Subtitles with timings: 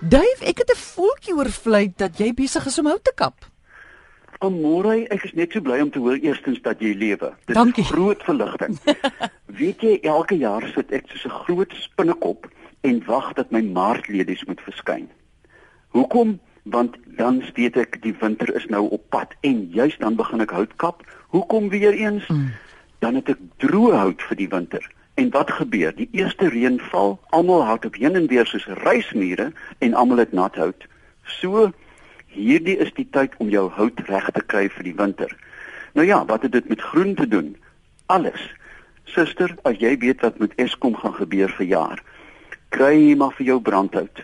[0.00, 3.44] Dave, ek het 'n voeltjie oorvlei dat jy besig is om hout te kap.
[4.40, 7.34] Môre, ek is net so bly om te hoor eerstens dat jy lewe.
[7.44, 7.84] Dit Dankie.
[7.84, 8.78] is groot verligting.
[9.60, 12.48] Weet jy, elke jaar sit ek soos 'n groot spinnekop
[12.80, 15.10] en wag dat my maartledies moet verskyn.
[15.88, 16.40] Hoekom?
[16.62, 20.50] Want dan weet ek die winter is nou op pad en juis dan begin ek
[20.50, 21.04] hout kap.
[21.28, 22.26] Hoekom weer eens?
[22.28, 22.52] Mm.
[22.98, 24.90] Dan het ek droë hout vir die winter.
[25.14, 25.94] En wat gebeur?
[25.96, 30.32] Die eerste reën val, almal hard op heen en weer soos reismure en almal het
[30.32, 30.86] nat hout.
[31.24, 31.70] So
[32.26, 35.36] hierdie is die tyd om jou hout reg te kry vir die winter.
[35.92, 37.56] Nou ja, wat het dit met groen te doen?
[38.06, 38.40] Alles.
[39.04, 42.02] Suster, as jy weet wat met Eskom gaan gebeur vir jaar,
[42.70, 44.22] kry maar vir jou brandhout.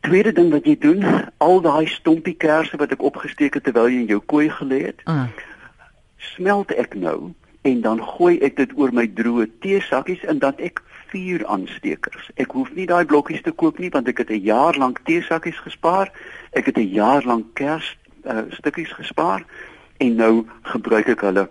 [0.00, 1.04] Tweede ding wat jy doen,
[1.42, 5.02] al daai stompie kersse wat ek opgesteek het terwyl jy in jou kooi gelê het,
[5.04, 5.28] Mm.
[6.16, 7.34] smelt ek nou
[7.66, 12.30] en dan gooi ek dit oor my droë teesakkies en dan ek vier aanstekers.
[12.38, 15.58] Ek hoef nie daai blokkies te koop nie want ek het 'n jaar lank teesakkies
[15.66, 16.12] gespaar.
[16.52, 19.44] Ek het 'n jaar lank kers uh, stukkies gespaar
[19.98, 21.48] en nou gebruik ek hulle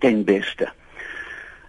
[0.00, 0.68] ten beste.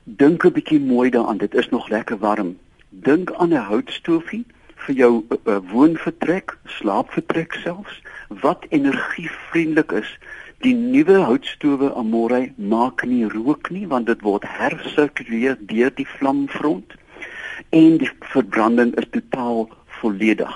[0.04, 1.38] Dink 'n bietjie mooi daaraan.
[1.38, 2.58] Dit is nog lekker warm.
[2.90, 10.20] Dink aan 'n houtstoofie vir jou uh, woonvertrek, slaapvertrek selfs wat energievriendelik is.
[10.64, 16.94] Die nuwe houtstowe Amore maak nie rook nie want dit word hersirkuleer deur die vlamfront
[17.76, 19.66] en die verbranding is totaal
[20.00, 20.54] volledig.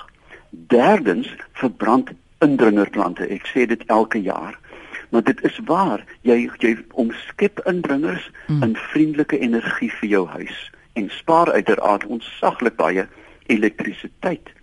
[0.72, 1.28] Derdens
[1.60, 3.28] verbrand indringerplante.
[3.28, 4.56] Ek sê dit elke jaar.
[5.12, 6.06] Maar dit is waar.
[6.24, 8.64] Jy jy omskep indringers mm.
[8.64, 10.62] in vriendelike energie vir jou huis
[10.96, 13.10] en spaar uiteraard ontsaglik baie
[13.52, 14.56] elektrisiteit.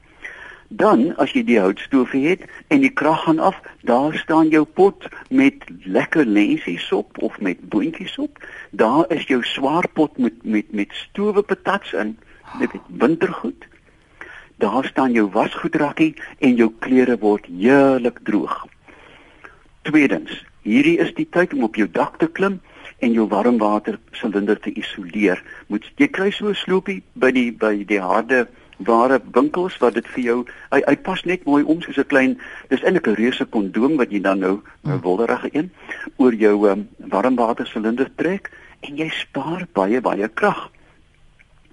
[0.69, 5.07] Dan as jy die houtstoofie het en die krag gaan af, daar staan jou pot
[5.29, 8.41] met lekker lensiesop of met boontjiesop.
[8.71, 12.17] Daar is jou swaar pot met met met stowe patats in,
[12.59, 13.67] dit is wintergoed.
[14.57, 18.67] Daar staan jou wasgoedrakkie en jou klere word heerlik droog.
[19.83, 22.61] Tweedens, hierdie is die tyd om op jou dak te klim
[22.99, 25.43] en jou warmwater silinder te isoleer.
[25.67, 28.49] Moet jy kry so 'n sloopie by die by die harde
[28.79, 30.39] ware winkels wat dit vir jou
[30.71, 34.11] hy, hy pas net mooi om soos 'n klein dis eintlik 'n reuse kondoom wat
[34.11, 35.71] jy dan nou 'n wolderige een
[36.17, 40.71] oor jou um, warmwater silinder trek en jy spaar baie baie krag.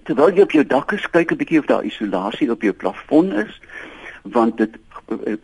[0.04, 3.34] Terwyl jy op jou dak is, kyk 'n bietjie of daar isolasie op jou plafon
[3.34, 3.60] is
[4.24, 4.78] want dit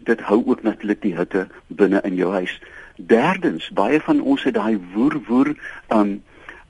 [0.03, 2.61] dit hou ook natuurlik die hitte binne in jou huis.
[2.95, 5.55] Derdens, baie van ons het daai woer woer
[5.89, 6.23] um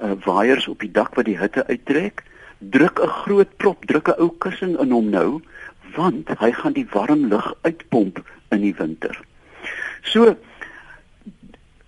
[0.03, 2.23] uh, waaiers op die dak wat die hitte uittrek.
[2.59, 5.41] Druk 'n groot prop, druk 'n ou kussing in hom nou,
[5.95, 9.19] want hy gaan die warm lug uitpomp in die winter.
[10.01, 10.35] So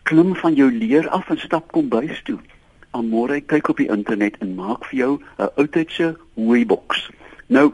[0.04, 2.40] klim van jou leer af en stap kom bys toe.
[2.92, 7.10] Amore kyk op die internet en maak vir jou 'n oudtydse hooiboks.
[7.48, 7.74] Nou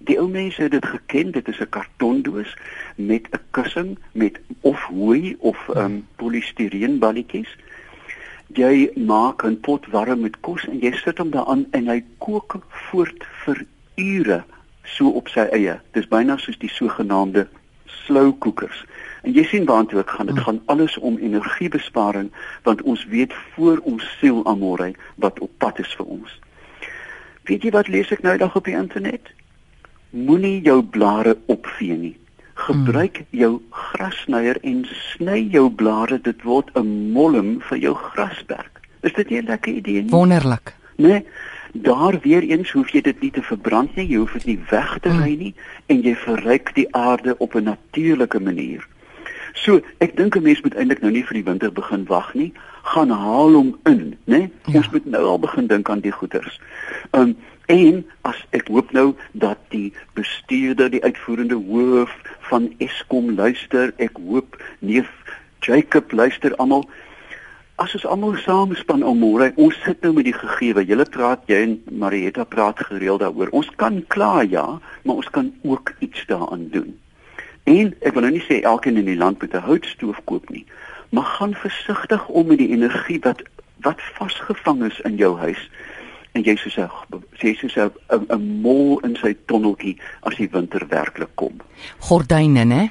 [0.00, 2.56] Die ou mense het dit geken, dit is 'n kartondoos
[2.94, 7.56] met 'n kussing met of hooi of um, polistireen balletjies.
[8.54, 12.58] Jy maak 'n pot warm met kos en jy sit hom daaraan en hy kook
[12.70, 13.66] voort vir
[13.96, 14.44] ure
[14.84, 15.80] so op sy eie.
[15.92, 17.46] Dis byna soos die sogenaamde
[17.86, 18.84] slow cookers.
[19.22, 22.30] En jy sien waantoe ek gaan, dit gaan alles om energiebesparing
[22.62, 26.40] want ons weet voor ons siel amore wat op pad is vir ons.
[27.44, 29.30] Weet jy wat lees ek nou dag op die internet?
[30.10, 32.16] Moenie jou blare opvee nie.
[32.60, 34.82] Gebruik jou grassnyer en
[35.14, 38.70] sny jou blare, dit word 'n molm vir jou grasberg.
[39.02, 40.10] Is dit nie 'n lekker idee nie?
[40.10, 40.74] Wonderlik.
[40.96, 41.24] Nee.
[41.72, 44.98] Daar weer eens hoef jy dit nie te verbrand nie, jy hoef dit nie weg
[44.98, 45.54] te ry nie
[45.86, 48.88] en jy verryk die aarde op 'n natuurlike manier.
[49.60, 52.52] So, ek dink 'n mens moet eintlik nou nie vir die winter begin wag nie,
[52.82, 54.48] gaan haal hom in, né?
[54.66, 54.80] Ja.
[54.80, 56.60] Ons moet nou al begin dink aan die goeders.
[57.12, 62.10] Um en as ek hoop nou dat die bestuurder, die uitvoerende hoof
[62.48, 65.10] van Eskom luister, ek hoop neef
[65.60, 66.88] Jacob luister almal.
[67.76, 70.82] As ons almal saamspan om môre, ons sit nou met die gegewe.
[70.84, 73.52] Julle praat jy en Marietta praat gereeld daaroor.
[73.52, 74.66] Ons kan kla ja,
[75.04, 76.96] maar ons kan ook iets daaraan doen.
[77.70, 80.64] En ek wil nou nie sê elkeen in die land moet 'n houtstoof koop nie,
[81.14, 83.42] maar gaan versigtig om met die energie wat
[83.80, 85.70] wat vasgevang is in jou huis
[86.32, 86.90] en jy soos 'n
[87.40, 91.60] sê soos 'n 'n- mol in sy tonneltjie as die winter werklik kom.
[91.98, 92.90] Gordyne, né?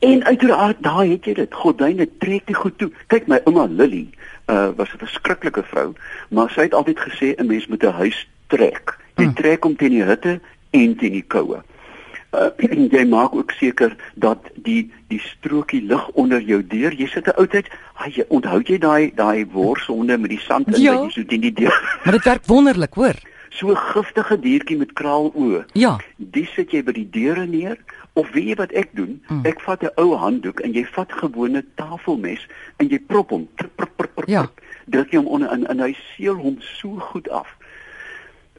[0.00, 1.54] En uiteraard daai het jy dit.
[1.54, 2.90] Gordyne trek dit goed toe.
[3.08, 4.08] Kyk my ouma Lily
[4.48, 5.92] uh was 'n verskriklike vrou,
[6.30, 8.96] maar sy het altyd gesê 'n mens moet 'n huis trek.
[9.16, 9.34] Jy Mm.
[9.34, 11.62] trek hom teen die hitte en teen die koue.
[12.34, 12.50] Uh,
[12.96, 16.92] jy maak ook seker dat die die strokie lig onder jou deur.
[16.92, 20.94] Jy sit 'n oudheid, ai, onthou jy daai daai worshonde met die sand in Ja.
[20.94, 21.72] wat jy so teen die deur.
[22.04, 23.14] Maar dit werk wonderlik, hoor.
[23.50, 25.64] So giftige diertjie met kraaloë.
[25.72, 25.96] Ja.
[26.16, 27.76] Dis sit jy by die deure neer
[28.12, 29.22] of weet jy wat ek doen?
[29.28, 29.46] Mm.
[29.46, 32.46] Ek vat 'n ou handdoek en jy vat gewone tafelmes
[32.78, 33.48] en jy prop hom.
[33.56, 34.50] Prp, prp, prp, prp, Ja.
[34.86, 37.55] Druk jy hom onder in en hy seël hom so goed af.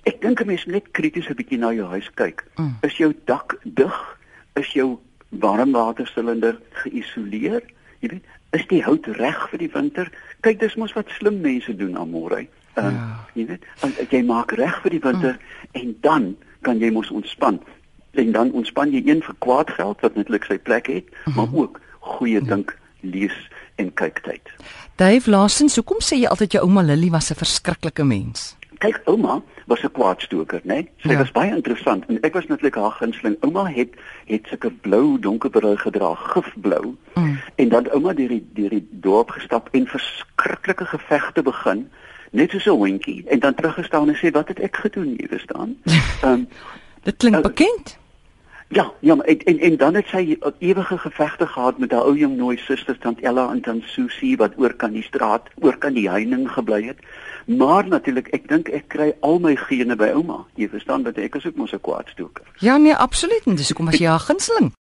[0.08, 2.46] Ek dink 'n mens moet net krities 'n bietjie na jou huis kyk.
[2.56, 2.78] Mm.
[2.82, 3.98] Is jou dak dig?
[4.56, 5.00] Is jou
[5.30, 7.62] warmwatersilinder geïsoleer?
[8.00, 10.12] Jy weet, is die hout reg vir die winter?
[10.42, 12.48] Kyk, dis mos wat slim mense doen almore.
[12.78, 13.26] Um, Ja.
[13.34, 15.82] Jy weet, want jy maak reg vir die winter mm.
[15.82, 17.60] en dan kan jy mos ontspan.
[18.12, 21.36] En dan ontspan jy een vir kwaad geld wat netlik sy plek het, mm -hmm.
[21.36, 23.36] maar ook goeie dink, lees
[23.76, 24.42] en kyk tyd.
[24.96, 28.56] Dave Lawson, hoekom sê jy altyd jou ouma Lily was 'n verskriklike mens?
[28.78, 30.74] Kyk, ouma was 'n kwaadstoker, né?
[30.74, 30.90] Nee?
[30.98, 31.18] Sy Ja.
[31.18, 33.38] was baie interessant en ek was natuurlik haar gunsteling.
[33.42, 33.90] Ouma het
[34.26, 36.96] het sulke blou donkerbril gedra, gifblou.
[37.16, 37.40] Mm.
[37.56, 41.90] En dan ouma deur die deur die dorp gestap en verskriklike gevegte begin,
[42.32, 45.78] net soos 'n hondjie en dan teruggestaan en sê wat het ek gedoen, jy verstaan?
[46.24, 46.48] Ehm um,
[47.04, 47.98] Dit klink Uh, bekend.
[48.70, 52.18] Ja, ja, maar en, en en dan het sy ewige gevegte gehad met haar ou
[52.18, 55.94] jong nooi susters tant Ella en tant Susie wat oor kan die straat, oor kan
[55.94, 56.98] die heining gebly het.
[57.48, 60.42] Maar natuurlik, ek dink ek kry al my gene by ouma.
[60.60, 62.44] Jy verstaan dat ek is ook mos 'n kwaadstoker.
[62.60, 63.44] Ja nee, absoluut.
[63.46, 64.74] Dis hoekom was jy haar gunsteling.